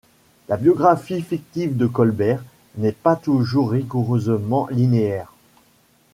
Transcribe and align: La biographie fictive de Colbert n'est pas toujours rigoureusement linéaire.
La 0.49 0.57
biographie 0.57 1.21
fictive 1.21 1.77
de 1.77 1.85
Colbert 1.85 2.41
n'est 2.77 2.91
pas 2.91 3.15
toujours 3.15 3.69
rigoureusement 3.69 4.65
linéaire. 4.71 5.31